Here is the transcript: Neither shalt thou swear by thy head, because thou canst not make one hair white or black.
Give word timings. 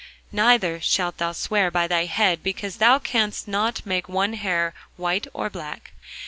Neither 0.31 0.81
shalt 0.81 1.19
thou 1.19 1.31
swear 1.31 1.69
by 1.69 1.85
thy 1.85 2.05
head, 2.05 2.41
because 2.41 2.77
thou 2.77 2.97
canst 2.97 3.47
not 3.47 3.85
make 3.85 4.09
one 4.09 4.33
hair 4.33 4.73
white 4.97 5.27
or 5.31 5.47
black. 5.47 5.91